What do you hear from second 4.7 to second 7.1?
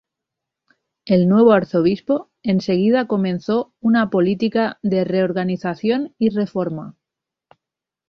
de reorganización y reforma.